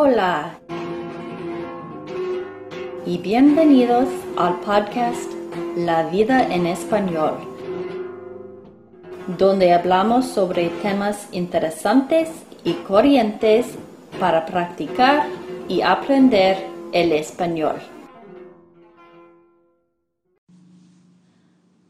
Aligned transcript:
Hola. 0.00 0.60
Y 3.04 3.18
bienvenidos 3.18 4.08
al 4.36 4.60
podcast 4.60 5.28
La 5.76 6.08
vida 6.08 6.54
en 6.54 6.68
español, 6.68 7.34
donde 9.36 9.72
hablamos 9.72 10.26
sobre 10.26 10.68
temas 10.82 11.28
interesantes 11.32 12.30
y 12.62 12.74
corrientes 12.74 13.76
para 14.20 14.46
practicar 14.46 15.26
y 15.68 15.80
aprender 15.80 16.64
el 16.92 17.10
español. 17.10 17.80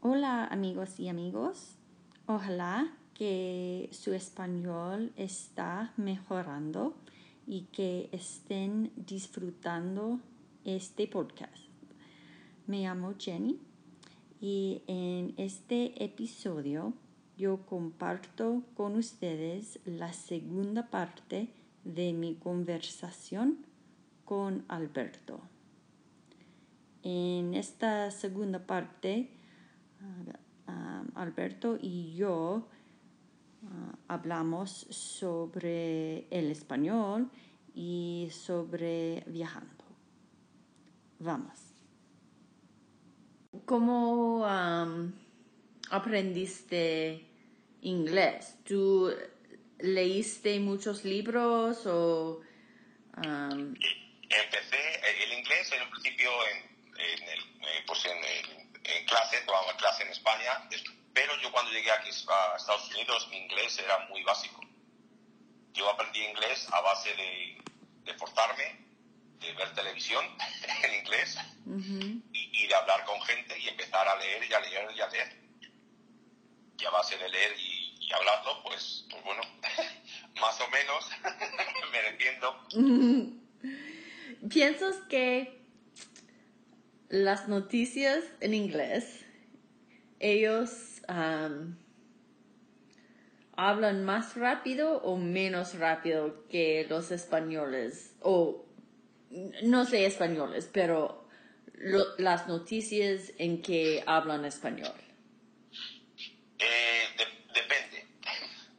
Hola 0.01 0.45
amigos 0.45 0.99
y 0.99 1.09
amigos, 1.09 1.75
ojalá 2.25 2.87
que 3.13 3.87
su 3.91 4.13
español 4.15 5.11
está 5.15 5.93
mejorando 5.95 6.95
y 7.49 7.63
que 7.71 8.09
estén 8.11 8.91
disfrutando 8.95 10.19
este 10.65 11.07
podcast. 11.07 11.57
Me 12.67 12.83
llamo 12.83 13.15
Jenny 13.17 13.59
y 14.39 14.83
en 14.85 15.33
este 15.37 16.03
episodio 16.03 16.93
yo 17.37 17.65
comparto 17.65 18.61
con 18.75 18.95
ustedes 18.95 19.79
la 19.83 20.13
segunda 20.13 20.91
parte 20.91 21.49
de 21.83 22.13
mi 22.13 22.35
conversación 22.35 23.65
con 24.25 24.63
Alberto. 24.67 25.41
En 27.01 27.55
esta 27.55 28.11
segunda 28.11 28.67
parte, 28.67 29.31
ah, 30.67 31.03
Alberto 31.15 31.79
y 31.81 32.13
yo 32.13 32.67
Ah, 33.65 33.95
hablamos 34.07 34.87
sobre 34.89 36.27
el 36.29 36.51
español 36.51 37.29
y 37.75 38.29
sobre 38.31 39.23
viajando. 39.27 39.83
Vamos. 41.19 41.59
¿Cómo 43.65 44.45
aprendiste 45.89 47.25
inglés? 47.81 48.55
¿Tú 48.63 49.13
leíste 49.79 50.59
muchos 50.59 51.03
libros 51.03 51.85
o...? 51.85 52.41
Empecé 53.17 54.77
el 55.23 55.39
inglés 55.39 55.71
en 55.73 55.81
un 55.81 55.89
principio 55.89 56.29
en, 56.47 56.57
el, 57.27 57.39
eh, 57.39 57.83
pues 57.85 58.05
en, 58.05 58.17
en 58.83 59.05
clase, 59.05 59.41
tomaba 59.45 59.75
clase 59.75 60.03
en 60.03 60.09
España, 60.09 60.69
pero 61.19 61.35
yo 61.41 61.51
cuando 61.51 61.69
llegué 61.71 61.91
aquí 61.91 62.09
a 62.09 62.55
Estados 62.55 62.89
Unidos, 62.91 63.27
mi 63.29 63.37
inglés 63.39 63.77
era 63.77 64.07
muy 64.07 64.23
básico. 64.23 64.61
Yo 65.73 65.89
aprendí 65.89 66.23
inglés 66.23 66.65
a 66.71 66.79
base 66.79 67.13
de, 67.13 67.61
de 68.05 68.13
forzarme, 68.13 68.85
de 69.39 69.51
ver 69.53 69.73
televisión 69.73 70.23
en 70.83 70.95
inglés 70.95 71.37
y, 72.31 72.67
de 72.67 72.73
hablar 72.75 73.03
con 73.03 73.21
gente 73.23 73.59
y 73.59 73.67
empezar 73.67 74.07
a 74.07 74.15
leer 74.15 74.49
y 74.49 74.53
a 74.53 74.59
leer 74.61 74.91
y 74.95 75.01
a 75.01 75.07
leer. 75.09 75.41
Y 76.79 76.85
a 76.85 76.89
base 76.89 77.17
de 77.17 77.27
leer 77.27 77.53
y, 77.59 77.97
y 77.99 78.13
hablarlo, 78.13 78.63
pues, 78.63 79.05
pues 79.09 79.21
bueno, 79.25 79.41
más 80.39 80.61
o 80.61 80.69
menos 80.69 81.09
me 81.91 82.07
entiendo. 82.07 82.65
¿Piensas 84.49 84.95
que 85.09 85.65
las 87.09 87.49
noticias 87.49 88.23
en 88.39 88.53
inglés, 88.53 89.25
ellos 90.19 91.01
hablan 93.55 94.05
más 94.05 94.35
rápido 94.35 94.97
o 95.01 95.17
menos 95.17 95.77
rápido 95.77 96.47
que 96.47 96.85
los 96.89 97.11
españoles 97.11 98.15
o 98.21 98.65
no 99.63 99.85
sé 99.85 100.05
españoles, 100.05 100.69
pero 100.71 101.27
las 102.17 102.47
noticias 102.47 103.31
en 103.37 103.61
que 103.61 104.03
hablan 104.05 104.45
español. 104.45 104.93
Eh, 106.57 107.03
depende. 107.53 108.07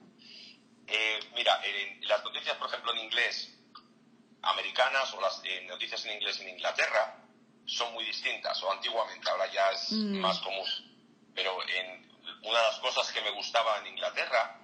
Eh, 0.92 1.20
mira, 1.36 1.56
las 2.00 2.24
noticias, 2.24 2.56
por 2.56 2.66
ejemplo, 2.66 2.92
en 2.92 2.98
inglés 2.98 3.56
americanas 4.42 5.14
o 5.14 5.20
las 5.20 5.40
eh, 5.44 5.64
noticias 5.68 6.04
en 6.04 6.14
inglés 6.16 6.40
en 6.40 6.48
Inglaterra 6.48 7.16
son 7.64 7.92
muy 7.92 8.04
distintas, 8.04 8.60
o 8.64 8.72
antiguamente, 8.72 9.30
ahora 9.30 9.46
ya 9.52 9.70
es 9.70 9.92
mm. 9.92 10.18
más 10.18 10.40
común. 10.40 10.66
Pero 11.40 11.56
en 11.62 12.06
una 12.42 12.58
de 12.58 12.66
las 12.66 12.78
cosas 12.80 13.10
que 13.12 13.22
me 13.22 13.30
gustaba 13.30 13.78
en 13.78 13.86
Inglaterra 13.86 14.60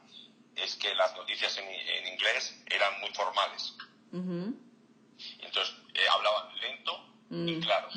es 0.54 0.76
que 0.76 0.94
las 0.94 1.16
noticias 1.16 1.56
en, 1.56 2.06
inglés 2.06 2.54
eran 2.66 3.00
muy 3.00 3.08
formales. 3.14 3.74
Entonces 4.12 5.74
eh, 5.94 6.06
hablaban 6.12 6.54
lento 6.60 6.92
y 7.30 7.56
mm. 7.56 7.60
claro. 7.62 7.88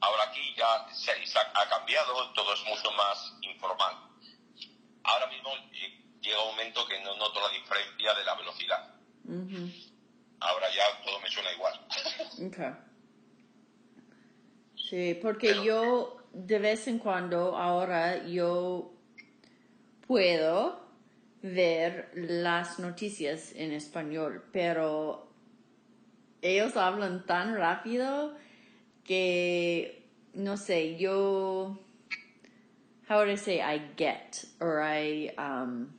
Ahora 0.00 0.24
aquí 0.24 0.52
ya 0.56 0.88
se, 0.92 1.12
ha 1.38 1.68
cambiado, 1.68 2.32
todo 2.32 2.54
es 2.54 2.64
mucho 2.64 2.90
más 2.90 3.34
informal. 3.42 3.94
Ahora 5.04 5.28
mismo 5.28 5.50
eh, 5.74 6.02
llega 6.22 6.42
un 6.42 6.56
momento 6.56 6.84
que 6.88 6.98
no 7.04 7.16
noto 7.18 7.40
la 7.40 7.50
diferencia 7.50 8.14
de 8.14 8.24
la 8.24 8.34
velocidad. 8.34 8.96
Ahora 10.40 10.66
ya 10.74 11.04
todo 11.04 11.20
me 11.20 11.30
suena 11.30 11.52
igual. 11.52 11.86
Sí, 14.92 15.18
porque 15.22 15.64
yo 15.64 16.21
de 16.32 16.58
vez 16.58 16.88
en 16.88 16.98
cuando 16.98 17.56
ahora 17.56 18.26
yo 18.26 18.92
puedo 20.06 20.80
ver 21.42 22.10
las 22.14 22.78
noticias 22.78 23.52
en 23.54 23.72
español, 23.72 24.44
pero 24.52 25.28
ellos 26.40 26.76
hablan 26.76 27.26
tan 27.26 27.54
rápido 27.56 28.34
que 29.04 30.06
no 30.34 30.56
sé, 30.56 30.96
yo 30.96 31.78
how 33.08 33.18
would 33.18 33.28
I 33.28 33.36
say 33.36 33.60
I 33.60 33.78
get 33.96 34.44
or 34.60 34.80
I 34.80 35.32
um 35.36 35.92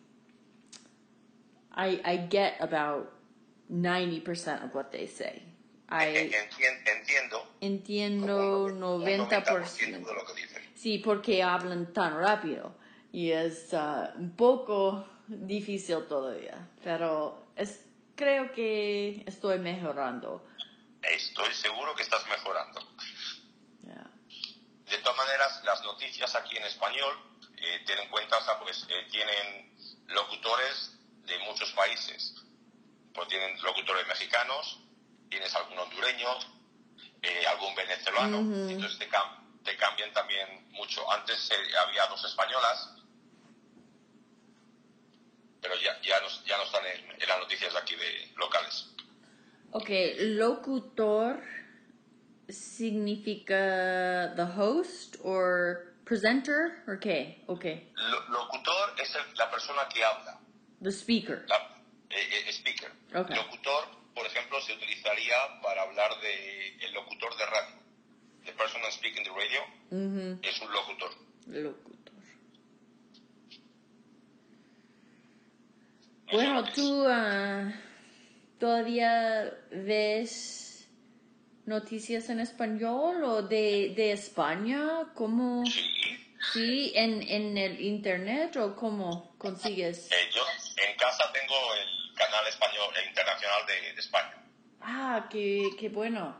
I 1.71 2.01
I 2.03 2.17
get 2.29 2.55
about 2.59 3.11
90% 3.71 4.63
of 4.63 4.73
what 4.73 4.91
they 4.91 5.05
say 5.07 5.43
entiendo. 6.01 7.55
Entiendo 7.61 8.67
90%. 8.69 10.05
de 10.05 10.13
lo 10.13 10.25
que 10.25 10.41
dicen. 10.41 10.71
Sí, 10.75 10.97
porque 10.99 11.43
hablan 11.43 11.93
tan 11.93 12.19
rápido 12.19 12.75
y 13.11 13.31
es 13.31 13.71
uh, 13.73 14.17
un 14.17 14.35
poco 14.35 15.07
difícil 15.27 16.05
todavía, 16.07 16.67
pero 16.83 17.47
es, 17.55 17.85
creo 18.15 18.51
que 18.51 19.23
estoy 19.25 19.59
mejorando. 19.59 20.45
Estoy 21.01 21.53
seguro 21.53 21.95
que 21.95 22.03
estás 22.03 22.25
mejorando. 22.27 22.81
De 24.93 24.99
todas 24.99 25.17
maneras, 25.17 25.61
las 25.65 25.83
noticias 25.83 26.35
aquí 26.35 26.55
en 26.55 26.63
español, 26.65 27.17
eh, 27.57 27.81
tienen 27.85 28.03
en 28.03 28.11
cuenta, 28.11 28.37
pues 28.59 28.85
eh, 28.89 29.07
tienen 29.09 29.75
locutores 30.05 30.99
de 31.25 31.39
muchos 31.39 31.71
países. 31.71 32.35
Pues 33.11 33.27
tienen 33.27 33.59
locutores 33.63 34.05
mexicanos, 34.07 34.82
tienes 35.33 35.55
algún 35.55 35.79
hondureño, 35.79 36.27
eh, 37.23 37.47
algún 37.47 37.73
venezolano, 37.73 38.37
entonces 38.69 38.99
te, 38.99 39.09
te, 39.63 39.77
cambian 39.77 40.13
también 40.13 40.47
mucho. 40.71 41.09
Antes 41.11 41.49
eh, 41.49 41.77
había 41.77 42.05
dos 42.07 42.23
españolas, 42.23 42.93
pero 45.59 45.75
ya, 45.75 45.99
ya, 46.01 46.19
no, 46.19 46.27
ya 46.45 46.57
no 46.57 46.63
están 46.63 46.83
en, 46.85 47.27
las 47.27 47.39
noticias 47.39 47.73
de 47.73 47.79
aquí 47.79 47.95
de 47.95 48.31
locales. 48.35 48.89
Ok, 49.71 49.89
locutor 50.19 51.41
significa 52.47 54.35
the 54.35 54.45
host 54.55 55.15
or 55.23 55.95
presenter 56.05 56.83
or 56.85 56.99
qué? 56.99 57.43
Okay. 57.47 57.91
locutor 58.29 59.01
es 59.01 59.15
la 59.35 59.49
persona 59.49 59.87
que 59.89 60.03
habla. 60.03 60.39
The 60.79 60.91
speaker. 60.91 61.43
Eh, 62.11 62.51
speaker. 62.51 62.91
Locutor 63.13 64.02
por 64.23 64.31
ejemplo, 64.31 64.61
se 64.61 64.71
utilizaría 64.71 65.35
para 65.61 65.81
hablar 65.81 66.09
de 66.21 66.77
el 66.77 66.93
locutor 66.93 67.35
de 67.35 67.45
radio. 67.45 67.75
The 68.45 68.53
person 68.53 68.81
speaking 68.89 69.23
the 69.23 69.31
radio 69.31 70.39
es 70.41 70.61
un 70.61 70.71
locutor. 70.71 71.11
Locutor. 71.47 72.13
Bueno, 76.31 76.63
tú 76.73 77.05
uh, 77.05 77.73
todavía 78.59 79.53
ves 79.71 80.87
noticias 81.65 82.29
en 82.29 82.39
español 82.39 83.25
o 83.25 83.41
de, 83.41 83.93
de 83.93 84.13
España, 84.13 85.11
¿cómo? 85.15 85.65
Sí. 85.65 85.81
Sí, 86.53 86.91
en, 86.95 87.21
en 87.23 87.57
el 87.57 87.81
internet 87.81 88.55
o 88.55 88.75
cómo 88.75 89.35
consigues? 89.37 90.09
Eh, 90.11 90.29
yo 90.33 90.43
en 90.77 90.97
casa 90.97 91.31
tengo 91.31 91.55
el 91.75 92.02
canal 92.33 92.47
español 92.47 92.89
e 92.97 93.05
internacional 93.09 93.65
de, 93.67 93.89
España. 93.99 94.43
Ah, 94.81 95.27
qué, 95.29 95.69
qué 95.79 95.89
bueno. 95.89 96.35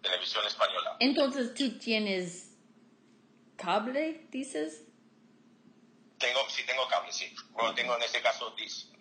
Televisión 0.00 0.46
española. 0.46 0.96
Entonces, 1.00 1.54
¿tú 1.54 1.76
tienes 1.78 2.56
cable, 3.56 4.28
dices? 4.30 4.84
Tengo, 6.18 6.48
sí, 6.48 6.64
tengo 6.64 6.86
cable, 6.88 7.12
sí. 7.12 7.34
Bueno, 7.50 7.74
tengo 7.74 7.96
en 7.96 8.02
ese 8.02 8.22
caso 8.22 8.54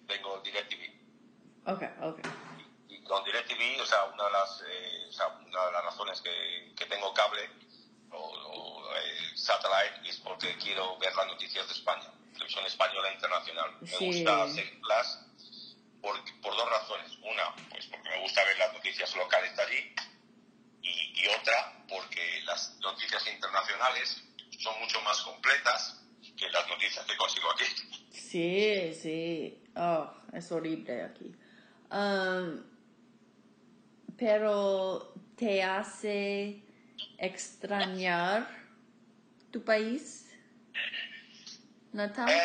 tengo 0.08 0.40
DirecTV. 0.40 0.82
Ok, 1.68 1.84
ok. 2.02 2.20
Y 2.90 3.04
con 3.04 3.24
DirecTV, 3.26 3.82
o 3.82 3.86
sea, 3.86 4.06
una 4.06 4.26
de 4.26 4.32
las, 4.32 4.64
eh, 4.68 5.06
o 5.10 5.12
sea, 5.12 5.28
una 5.28 5.66
de 5.68 5.72
las 5.72 5.84
razones 5.86 6.20
que, 6.22 6.74
que 6.76 6.86
tengo 6.88 7.14
cable 7.14 7.48
o, 8.12 8.18
o 8.18 8.96
eh, 8.96 9.32
satellite 9.36 10.10
es 10.10 10.18
porque 10.18 10.58
quiero 10.58 10.98
ver 10.98 11.14
las 11.16 11.28
noticias 11.28 11.68
de 11.68 11.74
España, 11.74 12.12
televisión 12.34 12.66
española 12.66 13.10
e 13.10 13.14
internacional. 13.14 13.78
Me 13.82 13.88
Sí. 13.88 14.06
gusta 14.06 14.48
seguirlas 14.50 15.23
por, 16.04 16.16
por 16.42 16.56
dos 16.56 16.70
razones. 16.70 17.18
Una, 17.24 17.56
pues 17.70 17.88
porque 17.88 18.10
me 18.10 18.20
gusta 18.20 18.44
ver 18.44 18.58
las 18.58 18.74
noticias 18.74 19.16
locales 19.16 19.56
de 19.56 19.64
allí 19.64 19.96
y, 20.82 21.24
y 21.24 21.28
otra, 21.30 21.86
porque 21.88 22.42
las 22.46 22.78
noticias 22.82 23.26
internacionales 23.28 24.22
son 24.60 24.80
mucho 24.80 25.02
más 25.02 25.22
completas 25.22 26.02
que 26.38 26.50
las 26.50 26.68
noticias 26.68 27.06
que 27.06 27.16
consigo 27.16 27.52
aquí. 27.52 27.66
Sí, 28.12 28.94
sí. 29.02 29.64
Oh, 29.76 30.14
es 30.34 30.52
horrible 30.52 31.04
aquí. 31.04 31.34
Um, 31.90 32.64
pero 34.18 35.14
te 35.38 35.64
hace 35.64 36.64
extrañar 37.18 38.48
tu 39.52 39.64
país, 39.64 40.30
Natal. 41.94 42.30
Eh, 42.30 42.44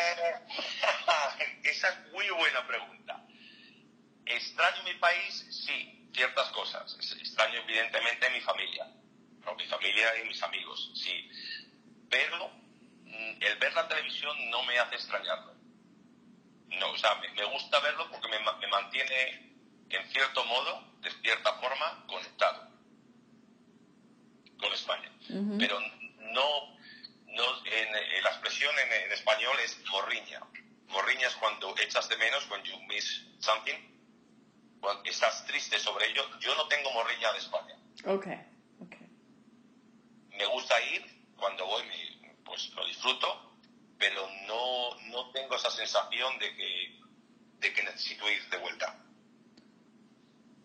esa 1.63 1.89
es 1.89 2.11
muy 2.11 2.29
buena 2.29 2.65
pregunta. 2.67 2.98
¿Extraño 4.29 4.83
mi 4.83 4.93
país? 4.95 5.45
Sí, 5.49 6.07
ciertas 6.13 6.49
cosas. 6.51 6.95
Extraño 7.19 7.59
evidentemente 7.61 8.29
mi 8.29 8.41
familia. 8.41 8.87
¿no? 9.43 9.55
Mi 9.55 9.65
familia 9.65 10.23
y 10.23 10.27
mis 10.27 10.41
amigos, 10.43 10.91
sí. 10.93 11.29
Pero 12.09 12.49
mm, 13.05 13.41
el 13.41 13.57
ver 13.57 13.73
la 13.73 13.87
televisión 13.87 14.49
no 14.51 14.63
me 14.63 14.77
hace 14.77 14.95
extrañarlo. 14.95 15.55
No, 16.67 16.91
o 16.91 16.97
sea, 16.97 17.15
me, 17.15 17.29
me 17.29 17.43
gusta 17.45 17.79
verlo 17.79 18.09
porque 18.11 18.27
me, 18.27 18.39
me 18.39 18.67
mantiene, 18.67 19.51
en 19.89 20.11
cierto 20.11 20.45
modo, 20.45 20.93
de 21.01 21.11
cierta 21.23 21.53
forma, 21.53 22.05
conectado 22.07 22.69
con 24.59 24.73
España. 24.73 25.11
Pero 25.57 25.79
no, 25.79 26.77
no 27.25 27.65
en, 27.65 27.95
en 27.95 28.23
la 28.23 28.29
expresión 28.29 28.73
en, 28.77 28.93
en 29.05 29.11
español 29.11 29.57
es 29.63 29.79
morriña. 29.89 30.41
Morriña 30.87 31.27
es 31.27 31.35
cuando 31.35 31.75
echas 31.79 32.07
de 32.09 32.17
menos, 32.17 32.47
when 32.49 32.63
you 32.63 32.77
miss 32.87 33.25
something, 33.39 33.75
cuando 33.75 33.98
estás 35.05 35.45
triste 35.45 35.77
sobre 35.79 36.07
ello. 36.09 36.21
Yo 36.39 36.55
no 36.55 36.67
tengo 36.67 36.91
morriña 36.91 37.31
de 37.33 37.39
España. 37.39 37.75
Ok, 38.05 38.27
ok. 38.81 38.95
Me 40.37 40.45
gusta 40.45 40.75
ir, 40.93 41.05
cuando 41.35 41.65
voy 41.65 41.83
me- 41.87 42.35
pues 42.45 42.69
lo 42.73 42.85
disfruto, 42.85 43.27
pero 43.97 44.27
no, 44.47 44.95
no 45.11 45.31
tengo 45.31 45.55
esa 45.55 45.69
sensación 45.69 46.39
de 46.39 46.55
que, 46.55 46.99
de 47.59 47.73
que 47.73 47.83
necesito 47.83 48.29
ir 48.29 48.49
de 48.49 48.57
vuelta. 48.57 48.95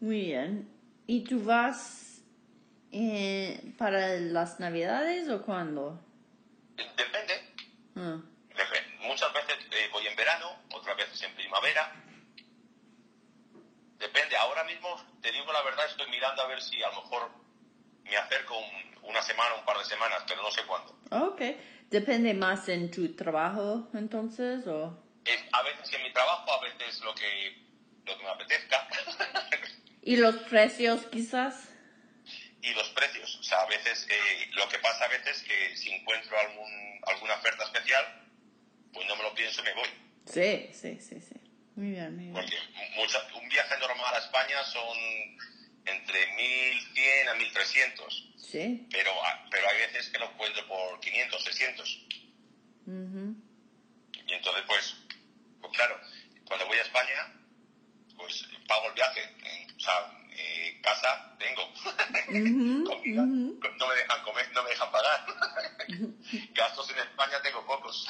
Muy 0.01 0.21
bien. 0.27 0.71
¿Y 1.07 1.25
tú 1.25 1.43
vas 1.45 2.23
eh, 2.93 3.75
para 3.77 4.17
las 4.19 4.61
navidades 4.61 5.29
o 5.29 5.43
cuándo? 5.43 6.01
Depende, 6.77 7.35
Ah, 7.97 8.19
Muchas 9.03 9.33
veces 9.33 9.57
eh, 9.71 9.89
voy 9.93 10.07
en 10.07 10.17
verano, 10.17 10.51
otras 10.73 10.97
veces 10.97 11.23
en 11.23 11.35
primavera. 11.35 12.04
Depende. 14.25 14.37
Ahora 14.37 14.65
mismo, 14.65 14.97
te 15.21 15.31
digo 15.33 15.53
la 15.53 15.63
verdad, 15.63 15.85
estoy 15.87 16.09
mirando 16.11 16.43
a 16.43 16.47
ver 16.47 16.61
si 16.63 16.83
a 16.83 16.89
lo 16.91 17.03
mejor 17.03 17.31
me 18.05 18.17
acerco 18.17 18.57
un- 18.59 18.99
una 19.11 19.21
semana, 19.23 19.55
un 19.55 19.65
par 19.65 19.77
de 19.79 19.85
semanas, 19.85 20.23
pero 20.27 20.43
no 20.43 20.51
sé 20.51 20.63
cuándo. 20.67 20.97
ok. 21.11 21.41
¿Depende 21.91 22.33
más 22.35 22.69
en 22.69 22.91
tu 22.91 23.15
trabajo 23.15 23.87
entonces 23.93 24.67
o...? 24.67 24.97
Eh, 25.27 25.49
a 25.53 25.63
veces 25.63 25.93
en 25.93 26.03
mi 26.03 26.13
trabajo, 26.13 26.51
a 26.53 26.61
veces 26.63 27.01
lo 27.03 27.15
que, 27.15 27.57
lo 28.07 28.17
que 28.17 28.23
me 28.25 28.31
apetezca. 28.31 28.89
¿Y 30.03 30.17
los 30.17 30.37
precios 30.37 31.07
quizás? 31.07 31.71
y 32.63 32.73
los 32.73 32.89
precios. 32.93 33.37
O 33.41 33.43
sea, 33.43 33.61
a 33.61 33.67
veces, 33.67 34.07
eh, 34.09 34.49
lo 34.53 34.67
que 34.71 34.79
pasa 34.79 35.05
a 35.05 35.09
veces 35.09 35.43
que 35.43 35.77
si 35.77 35.91
encuentro 35.93 36.35
algún, 36.39 36.99
alguna 37.07 37.35
oferta 37.35 37.63
especial, 37.65 38.23
pues 38.91 39.07
no 39.07 39.17
me 39.17 39.23
lo 39.23 39.35
pienso 39.35 39.61
y 39.61 39.65
me 39.65 39.75
voy. 39.75 39.89
Sí, 40.25 40.71
sí, 40.73 40.99
sí, 40.99 41.21
sí. 41.21 41.35
Muy 41.77 41.91
bien, 41.91 42.15
muy 42.15 42.25
bien. 42.27 42.35
Porque 42.35 42.57
mucha- 42.97 43.27
un 43.41 43.49
viaje 43.49 43.77
normal 43.79 44.15
a 44.15 44.19
España 44.19 44.63
son 44.65 44.97
entre 45.87 46.27
1.100 46.37 47.29
a 47.29 47.35
1.300. 47.35 48.31
Sí. 48.39 48.87
pero, 48.93 49.11
pero 49.51 49.69
hay 49.69 49.79
veces 49.79 50.09
que 50.11 50.19
lo 50.19 50.31
encuentro 50.31 50.67
por 50.69 51.01
500, 51.01 51.43
600. 51.45 52.07
Ujú. 52.87 53.35
Y 54.29 54.33
entonces, 54.33 54.63
pues, 54.69 54.95
pues 55.61 55.73
claro, 55.77 56.01
cuando 56.47 56.67
voy 56.67 56.79
a 56.79 56.83
España, 56.83 57.35
pues 58.17 58.45
pago 58.69 58.87
el 58.89 58.95
viaje. 58.95 59.21
Eh, 59.45 59.67
O 59.77 59.81
sea, 59.81 60.11
eh, 60.31 60.81
casa 60.83 61.37
tengo. 61.39 61.63
Comida, 62.87 63.23
no 63.27 63.89
me 63.89 63.95
dejan 63.97 64.23
comer, 64.23 64.53
no 64.53 64.63
me 64.63 64.71
dejan 64.71 64.91
pagar. 64.93 65.27
Gastos 66.55 66.91
en 66.91 66.99
España 66.99 67.43
tengo 67.43 67.67
pocos. 67.67 68.07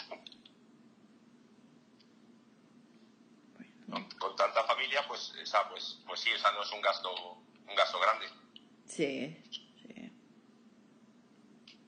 ¿No? 3.87 4.09
Con 4.19 4.37
tanta 4.37 4.67
pues, 5.15 5.33
esa, 5.41 5.69
pues, 5.69 6.01
pues 6.07 6.21
sí, 6.21 6.31
esa 6.35 6.51
no 6.53 6.63
es 6.63 6.73
un 6.73 6.81
gasto, 6.81 7.09
un 7.69 7.75
gasto 7.77 8.01
grande. 8.01 8.27
Sí, 8.85 9.37
sí. 9.47 10.13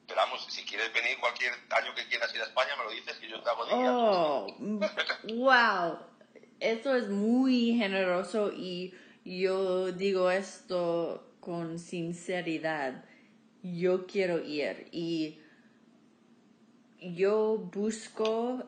Pero 0.06 0.16
vamos, 0.20 0.46
si 0.48 0.64
quieres 0.64 0.92
venir 0.92 1.18
cualquier 1.18 1.52
año 1.70 1.92
que 1.96 2.06
quieras 2.06 2.32
ir 2.32 2.40
a 2.40 2.44
España, 2.44 2.76
me 2.78 2.84
lo 2.84 2.90
dices 2.90 3.16
que 3.16 3.28
yo 3.28 3.42
te 3.42 3.50
hago. 3.50 3.64
Oh, 3.72 4.56
mm, 4.60 4.80
wow. 5.38 5.98
Eso 6.60 6.94
es 6.94 7.08
muy 7.08 7.74
generoso 7.76 8.52
y 8.52 8.94
yo 9.24 9.90
digo 9.90 10.30
esto 10.30 11.34
con 11.40 11.80
sinceridad. 11.80 13.04
Yo 13.64 14.06
quiero 14.06 14.38
ir 14.38 14.88
y 14.92 15.40
yo 17.00 17.58
busco 17.58 18.62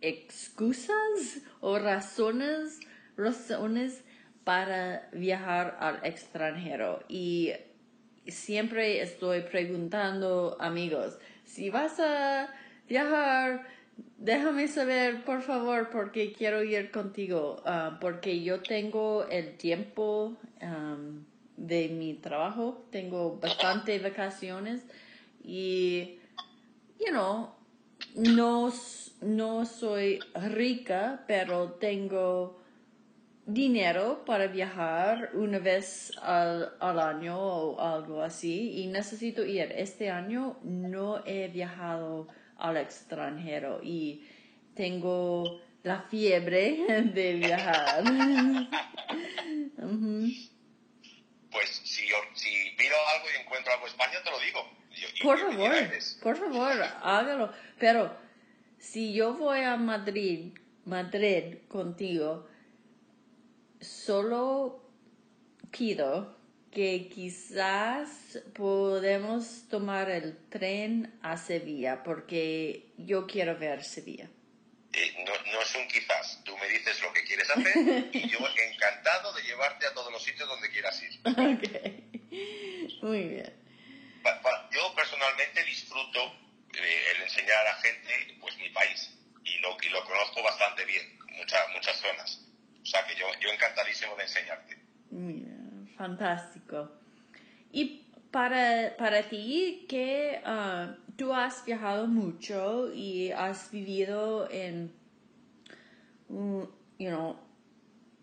excusas 0.00 1.42
o 1.60 1.78
razones, 1.78 2.80
razones 3.16 4.04
para 4.44 5.08
viajar 5.12 5.76
al 5.80 6.00
extranjero. 6.04 7.02
Y 7.08 7.52
siempre 8.26 9.00
estoy 9.00 9.42
preguntando 9.42 10.56
amigos, 10.60 11.18
si 11.44 11.70
vas 11.70 11.98
a 12.00 12.48
viajar, 12.88 13.66
déjame 14.18 14.68
saber 14.68 15.24
por 15.24 15.42
favor 15.42 15.90
porque 15.90 16.32
quiero 16.32 16.62
ir 16.62 16.90
contigo, 16.90 17.62
ah, 17.64 17.98
porque 18.00 18.42
yo 18.42 18.60
tengo 18.62 19.26
el 19.28 19.56
tiempo 19.56 20.36
de 21.56 21.88
mi 21.88 22.14
trabajo, 22.14 22.84
tengo 22.90 23.38
bastante 23.38 23.98
vacaciones 23.98 24.82
y, 25.42 26.18
you 26.98 27.10
know, 27.10 27.50
no, 28.14 28.72
no 29.20 29.66
soy 29.66 30.20
rica, 30.34 31.24
pero 31.26 31.72
tengo 31.72 32.61
dinero 33.46 34.24
para 34.24 34.46
viajar 34.46 35.30
una 35.34 35.58
vez 35.58 36.12
al, 36.22 36.74
al 36.80 37.00
año 37.00 37.38
o 37.38 37.80
algo 37.80 38.22
así 38.22 38.80
y 38.82 38.86
necesito 38.86 39.44
ir. 39.44 39.72
Este 39.76 40.10
año 40.10 40.58
no 40.62 41.22
he 41.26 41.48
viajado 41.48 42.28
al 42.56 42.76
extranjero 42.76 43.80
y 43.82 44.24
tengo 44.74 45.60
la 45.82 46.02
fiebre 46.02 46.84
de 47.14 47.32
viajar. 47.34 48.04
Pues 51.50 51.68
si, 51.84 52.06
si 52.34 52.48
miro 52.78 52.96
algo 53.14 53.26
y 53.36 53.42
encuentro 53.42 53.72
algo 53.74 53.84
en 53.86 53.90
España, 53.92 54.14
te 54.24 54.30
lo 54.30 54.38
digo. 54.38 54.60
Y- 54.90 55.20
y- 55.20 55.22
Por 55.22 55.38
favor, 55.38 55.72
por 56.22 56.36
favor, 56.38 56.82
hágalo. 57.02 57.52
Pero 57.78 58.16
si 58.78 59.12
yo 59.12 59.34
voy 59.34 59.60
a 59.60 59.76
Madrid, 59.76 60.54
Madrid 60.86 61.58
contigo, 61.68 62.48
solo 63.82 64.82
pido 65.70 66.38
que 66.70 67.08
quizás 67.12 68.38
podemos 68.54 69.68
tomar 69.68 70.10
el 70.10 70.36
tren 70.48 71.18
a 71.22 71.36
Sevilla 71.36 72.02
porque 72.02 72.92
yo 72.96 73.26
quiero 73.26 73.58
ver 73.58 73.84
Sevilla. 73.84 74.28
Eh, 74.94 75.24
no, 75.26 75.32
no 75.52 75.62
es 75.62 75.74
un 75.74 75.86
quizás. 75.88 76.40
Tú 76.44 76.56
me 76.58 76.68
dices 76.68 77.00
lo 77.02 77.12
que 77.12 77.24
quieres 77.24 77.48
hacer 77.50 78.08
y 78.12 78.28
yo 78.28 78.38
encantado 78.74 79.32
de 79.34 79.42
llevarte 79.42 79.86
a 79.86 79.94
todos 79.94 80.12
los 80.12 80.22
sitios 80.22 80.48
donde 80.48 80.70
quieras 80.70 81.02
ir. 81.02 81.20
Ok, 81.26 83.02
muy 83.02 83.24
bien. 83.28 83.52
Pa- 84.22 84.40
pa- 84.40 84.68
Yo 84.72 84.94
personalmente 84.94 85.64
disfruto 85.64 86.24
eh, 86.74 87.02
el 87.16 87.22
enseñar 87.22 87.58
a 87.58 87.64
la 87.64 87.74
gente 87.76 88.36
pues 88.40 88.56
mi 88.58 88.68
país 88.70 89.10
y 89.44 89.58
lo, 89.58 89.76
y 89.82 89.88
lo 89.90 90.04
conozco 90.04 90.42
bastante 90.42 90.84
bien, 90.84 91.18
muchas 91.36 91.68
muchas 91.74 91.96
zonas. 91.98 92.40
O 92.82 92.86
sea 92.86 93.06
que 93.06 93.14
yo, 93.14 93.26
yo 93.40 93.48
encantadísimo 93.50 94.16
de 94.16 94.22
enseñarte. 94.22 94.76
Fantástico. 95.96 96.90
Y 97.70 98.02
para, 98.30 98.96
para 98.96 99.22
ti, 99.28 99.86
que 99.88 100.40
ah, 100.44 100.96
tú 101.16 101.32
has 101.32 101.64
viajado 101.64 102.06
mucho 102.06 102.92
y 102.92 103.30
has 103.30 103.70
vivido 103.70 104.50
en, 104.50 104.92
you 106.28 106.68
know, 106.98 107.38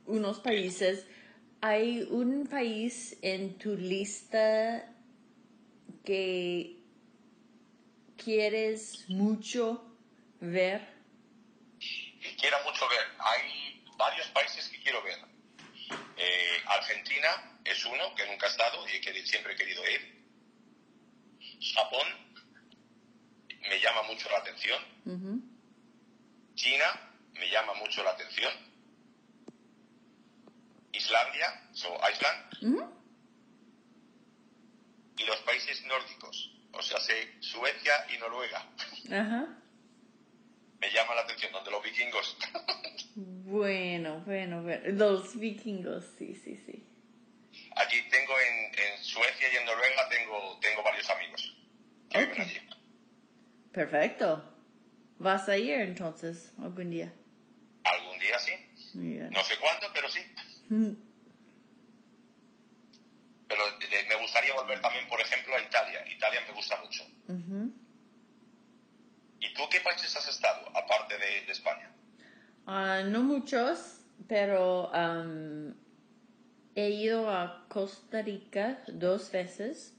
unos 0.05 0.39
países. 0.39 1.05
¿Hay 1.61 2.07
un 2.09 2.47
país 2.47 3.17
en 3.21 3.57
tu 3.57 3.75
lista 3.75 4.85
que 6.03 6.79
quieres 8.17 9.05
mucho 9.09 9.85
ver? 10.39 10.81
Que 11.79 12.35
quiera 12.35 12.57
mucho 12.65 12.87
ver. 12.89 13.05
Hay 13.19 13.68
varios 13.99 14.27
países 14.27 14.67
que 14.69 14.81
quiero 14.81 15.03
ver. 15.03 15.19
Eh, 16.15 16.63
Argentina 16.65 17.59
es 17.65 17.83
uno 17.85 18.15
que 18.15 18.25
nunca 18.27 18.47
he 18.47 18.49
estado 18.49 18.87
y 18.87 19.01
que 19.01 19.25
siempre 19.25 19.53
he 19.53 19.55
querido 19.57 19.83
ir. 19.87 20.25
Japón 21.75 22.07
me 23.61 23.79
llama 23.79 24.03
mucho 24.03 24.29
la 24.31 24.37
atención. 24.37 24.81
China 26.55 26.85
me 27.33 27.49
llama 27.49 27.73
mucho 27.73 28.01
la 28.03 28.11
atención. 28.11 28.53
Islandia, 30.93 31.69
so 31.73 31.99
Iceland. 32.09 32.87
Y 35.17 35.23
los 35.25 35.37
países 35.41 35.83
nórdicos, 35.85 36.51
o 36.71 36.81
sea, 36.81 36.97
Suecia 37.41 38.05
y 38.13 38.17
Noruega. 38.17 38.65
Me 40.79 40.89
llama 40.93 41.15
la 41.15 41.21
atención, 41.21 41.51
donde 41.51 41.71
los 41.71 41.83
vikingos. 41.83 42.37
Bueno, 43.49 44.21
bueno, 44.25 44.61
bueno. 44.61 44.81
Los 44.93 45.39
vikingos, 45.39 46.05
sí, 46.17 46.35
sí, 46.35 46.61
sí. 46.65 46.83
Allí 47.75 48.01
tengo 48.09 48.33
en, 48.39 49.03
Suecia 49.03 49.51
y 49.51 49.55
en 49.57 49.65
Noruega 49.65 50.09
tengo, 50.09 50.59
tengo 50.59 50.83
varios 50.83 51.09
amigos 51.09 51.55
Perfecto. 53.71 54.43
¿Vas 55.17 55.49
a 55.49 55.57
ir 55.57 55.73
entonces 55.81 56.51
algún 56.59 56.89
día? 56.89 57.13
Algún 57.83 58.19
día 58.19 58.37
sí. 58.39 58.53
No 58.93 59.43
sé 59.43 59.57
cuándo, 59.57 59.87
pero 59.93 60.09
sí. 60.09 60.19
Mm. 60.69 60.91
Pero 63.49 63.63
me 64.07 64.15
gustaría 64.21 64.53
volver 64.53 64.79
también, 64.79 65.07
por 65.07 65.19
ejemplo, 65.19 65.55
a 65.55 65.59
Italia. 65.59 66.05
Italia 66.07 66.41
me 66.47 66.53
gusta 66.53 66.79
mucho. 66.83 67.03
¿Y 69.39 69.53
tú 69.55 69.67
qué 69.71 69.81
países 69.81 70.15
has 70.15 70.27
estado, 70.27 70.69
aparte 70.77 71.17
de, 71.17 71.51
España? 71.51 71.91
Ah, 72.71 73.01
no 73.03 73.23
muchos, 73.23 73.99
pero 74.27 74.91
he 76.75 76.89
ido 76.91 77.27
a 77.27 77.65
Costa 77.67 78.21
Rica 78.21 78.83
dos 78.87 79.31
veces, 79.31 79.97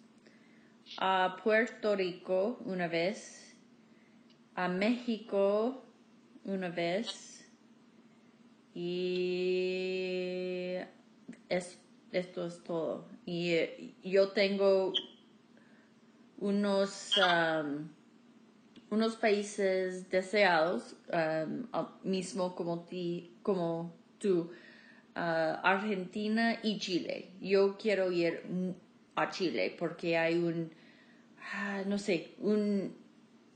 a 0.98 1.36
Puerto 1.42 1.96
Rico 1.96 2.60
una 2.64 2.86
vez, 2.86 3.56
a 4.54 4.68
México 4.68 5.82
una 6.44 6.68
vez 6.68 7.44
y 8.72 10.76
esto 11.48 12.46
es 12.46 12.62
todo. 12.62 13.08
Y 13.26 13.50
eh, 13.50 13.94
yo 14.04 14.28
tengo 14.28 14.92
unos 16.38 17.18
unos 18.90 19.16
países 19.16 20.08
deseados, 20.10 20.96
um, 21.12 21.66
mismo 22.02 22.54
como, 22.54 22.80
ti, 22.80 23.30
como 23.42 23.94
tú, 24.18 24.50
uh, 25.16 25.58
Argentina 25.62 26.58
y 26.62 26.78
Chile. 26.78 27.30
Yo 27.40 27.76
quiero 27.78 28.10
ir 28.10 28.42
a 29.14 29.30
Chile 29.30 29.74
porque 29.78 30.18
hay 30.18 30.36
un, 30.36 30.72
ah, 31.52 31.82
no 31.86 31.98
sé, 31.98 32.32
un, 32.38 32.94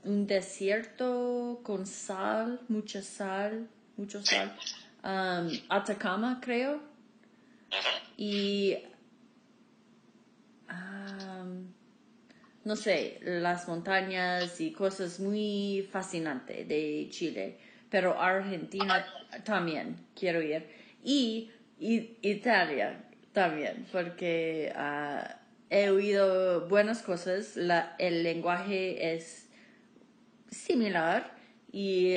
un 0.03 0.27
desierto 0.27 1.59
con 1.63 1.85
sal, 1.85 2.61
mucha 2.69 3.01
sal, 3.01 3.67
mucho 3.97 4.23
sal. 4.23 4.55
Um, 5.03 5.51
Atacama, 5.69 6.39
creo. 6.41 6.79
Y 8.17 8.77
no 12.65 12.75
sé, 12.75 13.19
las 13.21 13.67
montañas 13.67 14.59
y 14.59 14.71
cosas 14.71 15.19
muy 15.19 15.87
fascinantes 15.91 16.67
de 16.67 17.07
Chile, 17.11 17.57
pero 17.89 18.19
Argentina 18.19 19.05
también 19.43 19.95
quiero 20.19 20.41
ir. 20.41 20.67
Y, 21.03 21.51
Italia 21.77 23.03
también, 23.33 23.85
porque 23.91 24.73
ah, 24.75 25.39
he 25.69 25.89
oído 25.89 26.67
buenas 26.67 27.01
cosas, 27.01 27.55
la, 27.55 27.95
el 27.99 28.23
lenguaje 28.23 29.13
es 29.13 29.49
similar 30.49 31.35
y, 31.71 32.15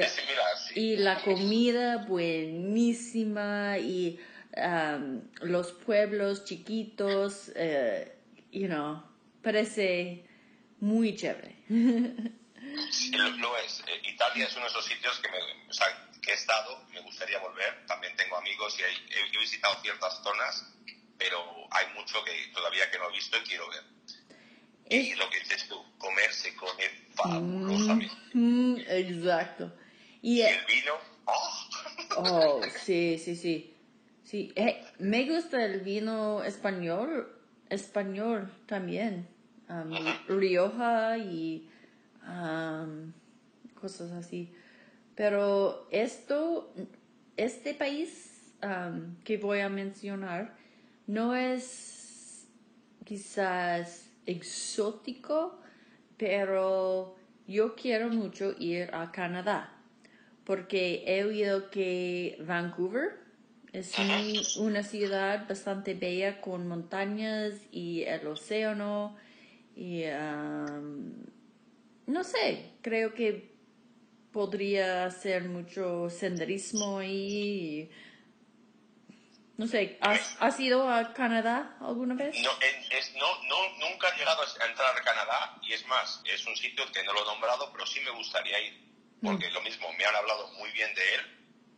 y 0.76 0.96
la 0.96 1.20
comida 1.22 2.06
buenísima 2.06 3.78
y 3.78 4.18
los 5.42 5.72
pueblos 5.72 6.44
chiquitos, 6.44 7.48
uh, 7.48 8.08
you 8.52 8.68
know, 8.68 9.02
parece 9.42 10.27
muy 10.80 11.16
chévere. 11.16 11.56
Sí, 12.90 13.10
lo, 13.12 13.56
es. 13.58 13.82
Eh, 13.86 14.08
Italia 14.08 14.46
es 14.46 14.52
uno 14.54 14.64
de 14.64 14.70
esos 14.70 14.84
sitios 14.84 15.18
que, 15.20 15.28
me, 15.30 15.38
o 15.68 15.72
sea, 15.72 15.86
que 16.20 16.30
he 16.30 16.34
estado, 16.34 16.84
me 16.92 17.00
gustaría 17.00 17.38
volver. 17.38 17.86
También 17.86 18.14
tengo 18.16 18.36
amigos 18.36 18.76
y 18.78 18.82
he, 18.82 19.38
visitado 19.38 19.80
ciertas 19.80 20.22
zonas, 20.22 20.66
pero 21.16 21.38
hay 21.70 21.86
mucho 21.94 22.22
que 22.24 22.32
todavía 22.52 22.90
que 22.90 22.98
no 22.98 23.08
he 23.08 23.12
visto 23.12 23.36
y 23.38 23.40
quiero 23.40 23.68
ver. 23.68 23.82
Y 24.90 25.14
lo 25.14 25.28
que 25.30 25.40
dices 25.40 25.68
tú, 25.68 25.82
comer 25.98 26.32
se 26.32 26.54
come 26.56 26.84
fabulosamente. 27.14 28.14
Mm, 28.32 28.76
exacto. 28.88 29.72
Y, 30.22 30.40
el 30.40 30.64
vino, 30.66 30.94
oh. 31.26 31.68
oh. 32.16 32.62
sí, 32.84 33.18
sí, 33.18 33.36
sí. 33.36 33.74
Sí, 34.24 34.52
eh, 34.56 34.84
me 34.98 35.24
gusta 35.24 35.64
el 35.64 35.80
vino 35.80 36.42
español, 36.44 37.34
español 37.70 38.52
también 38.66 39.37
um, 39.68 39.94
Rioja 40.28 41.18
y 41.18 41.68
cosas 43.74 44.12
así. 44.12 44.52
Pero 45.14 45.88
esto, 45.90 46.72
este 47.36 47.74
país 47.74 48.52
que 49.24 49.36
voy 49.36 49.60
a 49.60 49.68
mencionar 49.68 50.56
no 51.06 51.34
es 51.34 52.48
quizás 53.04 54.10
exótico, 54.26 55.60
pero 56.16 57.16
yo 57.46 57.74
quiero 57.74 58.10
mucho 58.10 58.54
ir 58.58 58.90
a 58.92 59.10
Canadá 59.12 59.78
porque 60.48 61.04
he 61.06 61.24
oído 61.24 61.68
que 61.68 62.38
Vancouver 62.40 63.18
es 63.74 63.92
una 64.56 64.82
ciudad 64.82 65.46
bastante 65.46 65.92
bella 65.92 66.40
con 66.40 66.66
montañas 66.66 67.52
y 67.70 68.04
el 68.04 68.26
océano 68.26 69.14
y 69.78 70.02
no 72.06 72.24
sé, 72.24 72.72
creo 72.82 73.14
que 73.14 73.54
podría 74.32 75.04
hacer 75.04 75.44
mucho 75.44 76.10
senderismo 76.10 77.00
y 77.00 77.88
no 79.56 79.68
sé, 79.68 79.96
¿has, 80.00 80.58
ido 80.58 80.90
a 80.90 81.14
Canadá 81.14 81.76
alguna 81.80 82.16
vez? 82.16 82.36
No, 82.42 82.50
no, 82.50 83.42
no, 83.44 83.88
nunca 83.88 84.08
he 84.08 84.18
llegado 84.18 84.42
a 84.42 84.66
entrar 84.66 84.96
a 84.96 85.02
Canadá 85.02 85.58
y 85.62 85.72
es 85.72 85.86
más, 85.86 86.22
es 86.24 86.44
un 86.46 86.56
sitio 86.56 86.84
que 86.92 87.04
no 87.04 87.12
lo 87.12 87.22
he 87.22 87.26
nombrado, 87.26 87.70
pero 87.70 87.86
sí 87.86 88.00
me 88.00 88.10
gustaría 88.10 88.58
ir, 88.60 88.80
porque 89.22 89.48
mm. 89.48 89.52
lo 89.52 89.62
mismo, 89.62 89.92
me 89.92 90.04
han 90.04 90.16
hablado 90.16 90.48
muy 90.54 90.72
bien 90.72 90.92
de 90.92 91.14
él, 91.14 91.20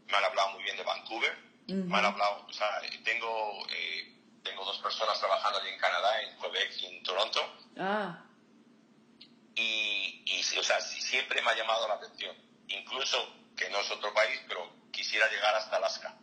me 0.07 0.17
han 0.17 0.25
hablado 0.25 0.53
muy 0.53 0.63
bien 0.63 0.77
de 0.79 0.85
Vancouver, 0.85 1.37
me 1.67 1.99
han 1.99 2.05
hablado, 2.07 2.47
o 2.49 2.53
sea, 2.53 2.81
tengo 3.05 3.67
eh, 3.71 4.20
tengo 4.51 4.65
dos 4.65 4.79
personas 4.79 5.19
trabajando 5.19 5.59
allí 5.61 5.69
en 5.71 5.79
Canadá, 5.79 6.23
en 6.23 6.37
Quebec 6.39 6.73
y 6.81 6.87
en 6.87 7.03
Toronto. 7.03 7.41
Ah. 7.79 8.25
Y, 9.55 10.23
y 10.27 10.59
o 10.59 10.63
sea, 10.63 10.81
siempre 10.81 11.41
me 11.43 11.51
ha 11.51 11.57
llamado 11.57 11.87
la 11.89 11.95
atención. 11.95 12.37
Incluso 12.69 13.17
que 13.57 13.69
no 13.71 13.81
es 13.81 13.91
otro 13.91 14.13
país, 14.13 14.41
pero 14.49 14.69
quisiera 14.91 15.31
llegar 15.31 15.55
hasta 15.55 15.77
Alaska. 15.77 16.17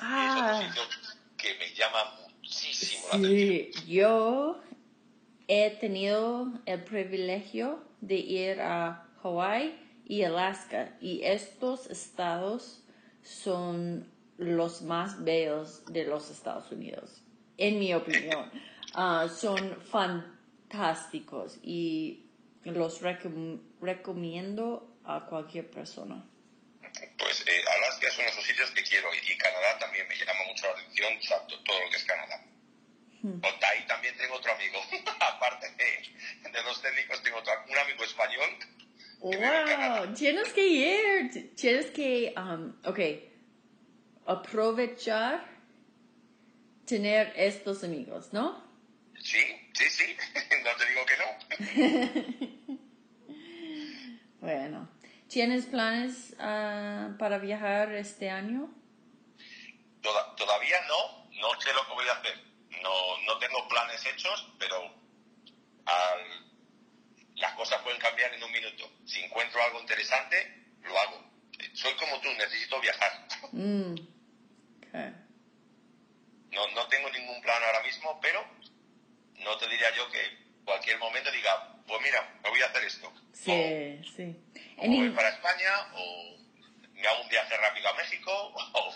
Ah. 0.00 0.62
es 0.64 0.78
otro 0.78 0.92
sitio 0.92 1.22
que 1.36 1.54
me 1.54 1.74
llama 1.74 2.20
muchísimo 2.22 3.06
la 3.12 3.18
atención. 3.18 3.86
Yo 3.86 4.60
he 5.48 5.70
tenido 5.70 6.48
el 6.66 6.84
privilegio 6.84 7.84
de 8.00 8.16
ir 8.16 8.60
a 8.60 9.06
Hawaii 9.22 9.78
y 10.06 10.22
Alaska 10.22 10.96
y 11.00 11.22
estos 11.24 11.86
estados 11.86 12.80
son 13.22 14.13
los 14.38 14.82
más 14.82 15.24
bellos 15.24 15.84
de 15.86 16.04
los 16.04 16.30
Estados 16.30 16.70
Unidos, 16.70 17.22
en 17.58 17.78
mi 17.78 17.94
opinión. 17.94 18.50
Ah, 18.96 19.26
son 19.28 19.76
fantásticos 19.90 21.58
y 21.64 22.26
los 22.62 23.00
recomiendo 23.00 25.00
a 25.04 25.26
cualquier 25.26 25.68
persona. 25.68 26.24
Pues 27.18 27.44
eh, 27.48 27.64
Alaska 27.76 28.06
es 28.06 28.14
uno 28.14 28.26
de 28.26 28.30
esos 28.30 28.44
sitios 28.44 28.70
que 28.70 28.84
quiero 28.84 29.08
y 29.12 29.36
Canadá 29.36 29.76
también 29.80 30.06
me 30.06 30.16
llama 30.16 30.44
mucho 30.46 30.66
la 30.66 30.74
atención, 30.74 31.12
todo 31.64 31.80
lo 31.80 31.90
que 31.90 31.96
es 31.96 32.04
Canadá. 32.04 32.44
Hmm. 33.20 33.40
Ahí 33.42 33.84
también 33.88 34.16
tengo 34.16 34.36
otro 34.36 34.52
amigo, 34.52 34.80
aparte 35.18 35.72
de, 35.72 36.62
los 36.62 36.80
técnicos, 36.80 37.20
tengo 37.20 37.38
otro, 37.38 37.52
un 37.68 37.78
amigo 37.78 38.04
español. 38.04 38.50
wow, 39.18 40.14
tienes 40.14 40.52
que 40.52 40.64
ir, 40.64 41.52
tienes 41.56 41.86
que, 41.86 42.32
um, 42.36 42.76
ok 42.84 43.33
aprovechar 44.26 45.44
tener 46.86 47.32
estos 47.36 47.84
amigos, 47.84 48.32
¿no? 48.32 48.62
Sí, 49.20 49.42
sí, 49.72 49.90
sí, 49.90 50.16
no 50.64 50.70
te 50.76 50.86
digo 50.86 51.06
que 51.06 51.16
no. 51.16 52.78
bueno, 54.40 54.88
¿tienes 55.28 55.66
planes 55.66 56.34
ah, 56.38 57.14
para 57.18 57.38
viajar 57.38 57.92
este 57.92 58.30
año? 58.30 58.70
todavía 60.36 60.76
no, 60.86 61.30
no 61.40 61.60
sé 61.60 61.72
lo 61.72 61.86
que 61.86 61.94
voy 61.94 62.08
a 62.08 62.12
hacer. 62.12 62.38
No, 62.82 63.18
no 63.26 63.38
tengo 63.38 63.66
planes 63.68 64.04
hechos, 64.04 64.52
pero 64.58 64.92
las 67.36 67.54
cosas 67.54 67.82
pueden 67.82 68.00
cambiar 68.00 68.32
en 68.34 68.42
un 68.42 68.52
minuto. 68.52 68.90
Si 69.06 69.20
encuentro 69.22 69.62
algo 69.62 69.80
interesante, 69.80 70.66
lo 70.82 70.98
hago. 70.98 71.24
Soy 71.72 71.94
como 71.94 72.20
tú, 72.20 72.28
necesito 72.32 72.80
viajar. 72.80 73.12
Mm. 73.52 73.94
No, 74.94 76.68
no 76.70 76.86
tengo 76.88 77.10
ningún 77.10 77.40
plan 77.42 77.62
ahora 77.64 77.82
mismo, 77.82 78.18
pero 78.22 78.44
no 79.40 79.56
te 79.58 79.68
diría 79.68 79.88
yo 79.96 80.08
que 80.10 80.18
cualquier 80.64 80.98
momento 80.98 81.30
diga, 81.32 81.82
pues 81.86 82.00
mira, 82.02 82.38
me 82.42 82.50
voy 82.50 82.62
a 82.62 82.66
hacer 82.66 82.84
esto. 82.84 83.12
Sí, 83.32 84.00
sí. 84.16 84.36
O 84.78 84.86
voy 84.86 85.10
para 85.10 85.30
España, 85.30 85.70
o 85.94 86.36
me 86.92 87.06
hago 87.06 87.22
un 87.22 87.28
viaje 87.28 87.56
rápido 87.56 87.88
a 87.88 87.94
México, 87.94 88.30
o 88.72 88.94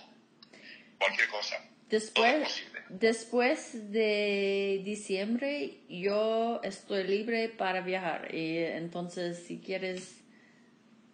cualquier 0.99 1.29
cosa. 1.29 1.57
Después, 1.89 2.65
después 2.91 3.91
de 3.91 4.83
diciembre 4.85 5.81
yo 5.89 6.61
estoy 6.63 7.05
libre 7.05 7.49
para 7.49 7.81
viajar 7.81 8.35
y 8.35 8.59
entonces 8.59 9.47
si 9.47 9.59
quieres 9.59 10.23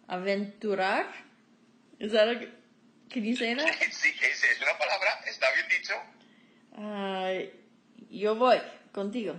aventurar, 0.07 1.07
¿es 1.97 2.11
that? 3.09 3.71
Sí, 3.91 4.13
es 4.21 4.61
una 4.61 4.77
palabra, 4.77 5.21
está 5.25 5.47
bien 5.53 5.67
dicho. 5.69 5.93
yo 8.09 8.35
voy 8.35 8.61
contigo. 8.91 9.35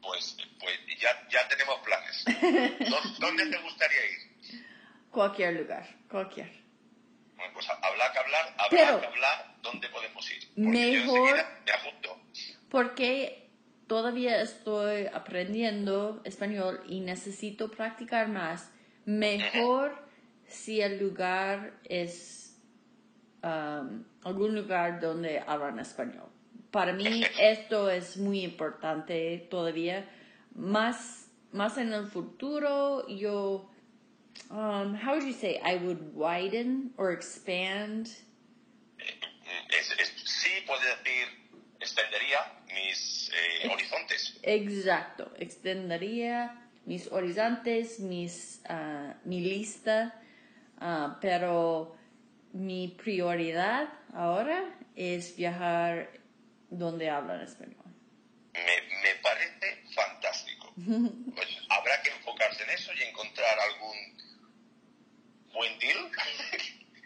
Pues, 0.00 0.36
pues 0.60 0.74
ya, 0.98 1.28
ya 1.28 1.48
tenemos 1.48 1.80
planes. 1.80 2.24
¿Dónde 3.18 3.46
te 3.46 3.58
gustaría 3.58 4.06
ir? 4.06 4.62
Cualquier 5.10 5.54
lugar, 5.54 5.86
cualquier. 6.08 6.50
Bueno, 7.36 7.52
pues 7.54 7.68
hablar 7.68 8.12
que 8.12 8.18
hablar, 8.18 8.54
hablar 8.58 9.00
que 9.00 9.06
hablar, 9.06 9.56
¿dónde 9.62 9.88
podemos 9.88 10.30
ir? 10.30 10.48
Porque 10.48 10.60
mejor, 10.60 11.36
yo 11.36 11.44
me 11.66 11.72
apunto. 11.72 12.20
Porque 12.70 13.50
todavía 13.86 14.40
estoy 14.40 15.06
aprendiendo 15.12 16.22
español 16.24 16.82
y 16.88 17.00
necesito 17.00 17.70
practicar 17.70 18.28
más. 18.28 18.70
Mejor 19.04 20.06
si 20.46 20.80
el 20.80 20.98
lugar 20.98 21.72
es 21.84 22.45
um, 23.46 24.04
algún 24.24 24.54
lugar 24.54 25.00
donde 25.00 25.40
hablan 25.46 25.78
español 25.78 26.36
para 26.76 26.92
mí 26.92 27.24
esto 27.40 27.88
es 27.90 28.18
muy 28.18 28.42
importante 28.44 29.46
todavía. 29.50 30.06
Más, 30.54 31.28
más 31.52 31.78
en 31.78 31.92
el 31.94 32.06
futuro, 32.06 33.08
yo, 33.08 33.70
um, 34.50 34.94
how 34.94 35.14
would 35.14 35.24
you 35.24 35.32
say, 35.32 35.58
I 35.64 35.76
would 35.76 36.14
widen 36.14 36.92
or 36.98 37.12
expand? 37.12 38.08
sí, 40.24 40.50
puede 40.66 40.84
decir, 40.84 41.26
extendería 41.80 42.40
mis 42.74 43.30
eh, 43.30 43.68
horizontes. 43.70 44.38
Exacto, 44.42 45.32
extendería 45.38 46.62
mis 46.84 47.10
horizontes, 47.10 48.00
mis, 48.00 48.60
uh, 48.68 49.14
mi 49.24 49.40
lista, 49.40 50.12
uh, 50.80 51.14
pero 51.22 51.95
mi 52.56 52.88
prioridad 52.88 53.88
ahora 54.14 54.64
es 54.94 55.36
viajar 55.36 56.10
donde 56.70 57.10
hablan 57.10 57.42
español. 57.42 57.84
Me, 58.54 58.62
me 59.02 59.14
parece 59.22 59.84
fantástico. 59.94 60.72
Pues 61.34 61.48
habrá 61.68 62.02
que 62.02 62.10
enfocarse 62.10 62.62
en 62.64 62.70
eso 62.70 62.92
y 62.98 63.02
encontrar 63.02 63.58
algún 63.58 63.96
buen 65.52 65.78
deal. 65.78 66.10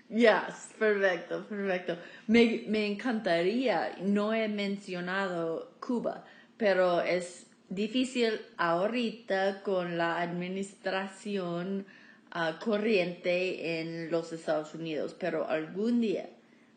Yes, 0.09 0.75
perfecto, 0.79 1.47
perfecto. 1.49 1.99
Me, 2.27 2.65
me 2.67 2.87
encantaría, 2.87 3.97
no 4.01 4.35
he 4.35 4.49
mencionado 4.49 5.77
Cuba, 5.81 6.25
pero 6.57 7.01
es 7.01 7.47
difícil 7.69 8.41
ahorita 8.57 9.63
con 9.63 9.99
la 9.99 10.21
administración 10.21 11.87
uh, 12.35 12.59
corriente 12.64 13.81
en 13.81 14.11
los 14.11 14.33
Estados 14.33 14.75
Unidos, 14.75 15.16
pero 15.19 15.49
algún 15.49 16.01
día 16.01 16.29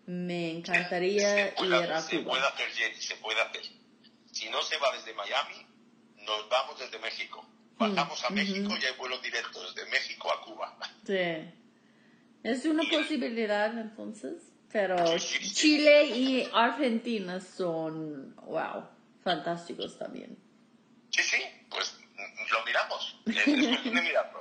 me 0.06 0.52
encantaría 0.52 1.48
ir 1.48 1.54
a 1.54 1.56
Cuba. 1.56 2.02
Se 2.02 2.20
puede 2.20 2.44
hacer, 2.46 2.96
se 2.96 3.16
puede 3.16 3.42
hacer. 3.42 3.62
Si 4.32 4.50
no 4.50 4.62
se 4.62 4.78
va 4.78 4.92
desde 4.96 5.14
Miami, 5.14 5.66
nos 6.26 6.50
vamos 6.50 6.80
desde 6.80 7.00
México. 7.00 7.46
Bajamos 7.78 8.24
a 8.24 8.30
mm, 8.30 8.34
México 8.34 8.74
y 8.82 8.86
hay 8.86 8.94
vuelos 8.98 9.22
directos 9.22 9.76
de 9.76 9.86
México 9.86 10.32
a 10.32 10.42
Cuba. 10.42 10.78
Sí. 11.06 11.52
Es 12.44 12.66
una 12.66 12.84
posibilidad 12.90 13.78
entonces, 13.78 14.44
pero 14.72 14.98
Chile 15.18 16.08
y 16.08 16.50
Argentina 16.54 17.40
son, 17.40 18.36
wow, 18.36 18.86
fantásticos 19.24 19.98
también. 19.98 20.38
Sí, 21.10 21.24
sí, 21.24 21.38
pues 21.70 21.96
lo 22.52 22.66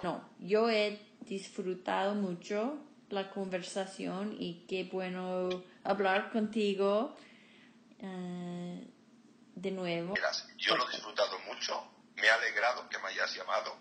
no, 0.02 0.28
yo 0.38 0.68
he 0.68 1.00
disfrutado 1.20 2.14
mucho 2.14 2.78
la 3.10 3.30
conversación 3.30 4.36
y 4.38 4.66
qué 4.66 4.84
bueno 4.84 5.64
hablar 5.84 6.30
contigo 6.32 7.16
eh, 7.98 8.88
de 9.54 9.70
nuevo. 9.70 10.14
yo 10.56 10.76
lo 10.76 10.88
he 10.88 10.92
disfrutado 10.92 11.38
mucho, 11.40 11.92
me 12.16 12.28
ha 12.28 12.34
alegrado 12.34 12.88
que 12.88 12.98
me 12.98 13.08
hayas 13.08 13.34
llamado. 13.34 13.76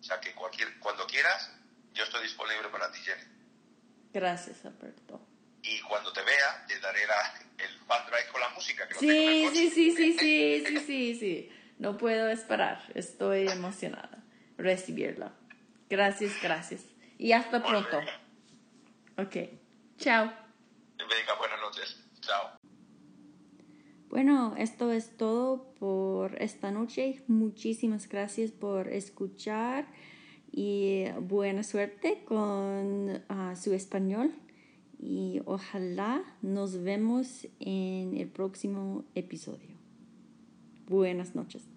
O 0.00 0.02
sea 0.02 0.18
que 0.20 0.32
cualquier, 0.34 0.78
cuando 0.78 1.06
quieras, 1.06 1.52
yo 1.92 2.04
estoy 2.04 2.22
disponible 2.22 2.68
para 2.68 2.90
ti, 2.90 3.00
Jenny. 3.00 3.22
Gracias, 4.12 4.64
Alberto. 4.64 5.20
Y 5.62 5.80
cuando 5.82 6.12
te 6.12 6.22
vea, 6.22 6.64
te 6.66 6.78
daré 6.80 7.02
el 7.02 7.78
fan 7.86 8.06
drive 8.06 8.28
con 8.32 8.40
la 8.40 8.48
música. 8.50 8.88
Que 8.88 8.94
sí, 8.98 9.50
sí, 9.52 9.70
sí, 9.70 9.92
sí, 9.92 10.18
sí, 10.18 10.64
sí, 10.66 10.78
sí, 10.78 11.14
sí. 11.18 11.52
No 11.80 11.96
puedo 11.96 12.28
esperar. 12.28 12.78
Estoy 12.94 13.48
emocionada. 13.48 14.22
Recibirla. 14.58 15.32
Gracias, 15.88 16.32
gracias. 16.42 16.84
Y 17.16 17.32
hasta 17.32 17.62
pronto. 17.62 17.96
Ok. 19.16 19.48
Chao. 19.96 20.26
Venga, 20.98 21.38
buenas 21.38 21.58
noches. 21.62 22.06
Chao. 22.20 22.50
Bueno, 24.10 24.56
esto 24.58 24.92
es 24.92 25.16
todo 25.16 25.72
por 25.78 26.40
esta 26.42 26.70
noche. 26.70 27.22
Muchísimas 27.28 28.10
gracias 28.10 28.50
por 28.50 28.88
escuchar 28.88 29.88
y 30.52 31.06
buena 31.18 31.62
suerte 31.62 32.24
con 32.26 33.24
ah, 33.30 33.54
su 33.56 33.72
español. 33.72 34.34
Y 34.98 35.40
ojalá 35.46 36.22
nos 36.42 36.82
vemos 36.82 37.48
en 37.58 38.18
el 38.18 38.28
próximo 38.28 39.06
episodio. 39.14 39.79
Buenas 40.90 41.36
noches. 41.36 41.68